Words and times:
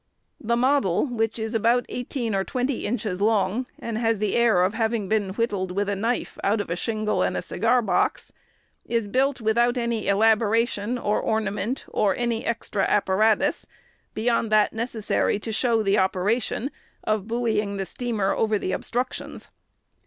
"The 0.39 0.55
model, 0.57 1.05
which 1.05 1.37
is 1.37 1.53
about 1.53 1.85
eighteen 1.87 2.33
or 2.33 2.43
twenty 2.43 2.87
inches 2.87 3.21
long, 3.21 3.67
and 3.77 3.99
has 3.99 4.17
the 4.17 4.33
air 4.35 4.63
of 4.63 4.73
having 4.73 5.07
been 5.07 5.29
whittled 5.35 5.69
with 5.71 5.87
a 5.87 5.95
knife 5.95 6.39
out 6.43 6.59
of 6.59 6.71
a 6.71 6.75
shingle 6.75 7.21
and 7.21 7.37
a 7.37 7.41
cigar 7.43 7.83
box, 7.83 8.33
is 8.83 9.07
built 9.07 9.41
without 9.41 9.77
any 9.77 10.07
elaboration 10.07 10.97
or 10.97 11.21
ornament, 11.21 11.85
or 11.87 12.15
any 12.15 12.43
extra 12.43 12.85
apparatus 12.89 13.67
beyond 14.15 14.51
that 14.51 14.73
necessary 14.73 15.37
to 15.37 15.51
show 15.51 15.83
the 15.83 15.99
operation 15.99 16.71
of 17.03 17.27
buoying 17.27 17.77
the 17.77 17.85
steamer 17.85 18.31
over 18.31 18.57
the 18.57 18.71
obstructions. 18.71 19.51